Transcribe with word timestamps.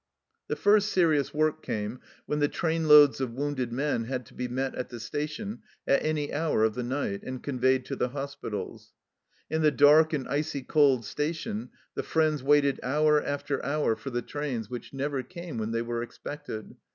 The 0.47 0.55
first 0.55 0.91
serious 0.91 1.31
work 1.31 1.61
came 1.61 1.99
when 2.25 2.39
the 2.39 2.47
trainloads 2.49 3.21
of 3.21 3.33
wounded 3.35 3.71
men 3.71 4.05
had 4.05 4.25
to 4.25 4.33
be 4.33 4.47
met 4.47 4.73
at 4.73 4.89
the 4.89 4.99
station 4.99 5.61
at 5.85 6.03
any 6.03 6.33
hour 6.33 6.63
of 6.63 6.73
the 6.73 6.81
night, 6.81 7.21
and 7.21 7.43
conveyed 7.43 7.85
to 7.85 7.95
the 7.95 8.09
hospitals. 8.09 8.93
In 9.47 9.61
the 9.61 9.69
dark 9.69 10.11
and 10.11 10.27
icy 10.27 10.63
cold 10.63 11.05
station 11.05 11.69
the 11.93 12.01
friends 12.01 12.41
waited 12.41 12.79
hour 12.81 13.21
after 13.23 13.63
hour 13.63 13.95
for 13.95 14.09
the 14.09 14.23
trains 14.23 14.71
which 14.71 14.89
22 14.89 14.97
THE 14.97 15.03
CELLAR 15.03 15.17
HOUSE 15.19 15.25
OF 15.25 15.25
PERVYSE 15.29 15.33
never 15.35 15.47
came 15.49 15.57
when 15.59 15.71
they 15.71 15.81
were 15.83 16.01
expected. 16.01 16.75